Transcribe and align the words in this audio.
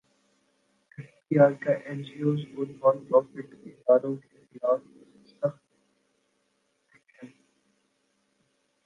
F 0.97 1.09
B 1.27 1.35
رکا 1.39 1.73
N 1.85 1.99
G 2.03 2.15
Os 2.23 2.41
اور 2.55 2.67
non 2.71 2.97
profit 3.05 3.49
اداروں 3.65 4.15
کیخلاف 4.21 4.81
سخت 5.31 5.61
ایکشن 6.93 7.27